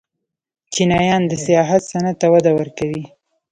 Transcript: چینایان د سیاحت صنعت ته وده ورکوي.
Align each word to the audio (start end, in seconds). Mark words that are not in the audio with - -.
چینایان 0.73 1.21
د 1.27 1.33
سیاحت 1.45 1.81
صنعت 1.91 2.15
ته 2.21 2.27
وده 2.33 2.51
ورکوي. 2.59 3.03